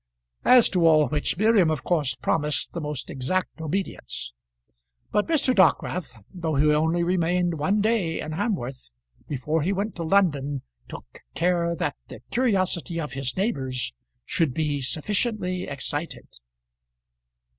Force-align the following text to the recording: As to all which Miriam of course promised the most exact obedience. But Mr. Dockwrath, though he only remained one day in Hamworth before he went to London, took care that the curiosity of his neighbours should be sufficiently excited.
As 0.45 0.67
to 0.69 0.83
all 0.87 1.09
which 1.09 1.37
Miriam 1.37 1.69
of 1.69 1.83
course 1.83 2.15
promised 2.15 2.73
the 2.73 2.81
most 2.81 3.11
exact 3.11 3.61
obedience. 3.61 4.33
But 5.11 5.27
Mr. 5.27 5.53
Dockwrath, 5.53 6.23
though 6.33 6.55
he 6.55 6.73
only 6.73 7.03
remained 7.03 7.59
one 7.59 7.81
day 7.81 8.19
in 8.19 8.31
Hamworth 8.31 8.89
before 9.29 9.61
he 9.61 9.71
went 9.71 9.95
to 9.97 10.03
London, 10.03 10.63
took 10.87 11.19
care 11.35 11.75
that 11.75 11.97
the 12.07 12.21
curiosity 12.31 12.99
of 12.99 13.13
his 13.13 13.37
neighbours 13.37 13.93
should 14.25 14.55
be 14.55 14.81
sufficiently 14.81 15.65
excited. 15.67 16.27